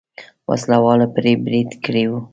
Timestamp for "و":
2.09-2.13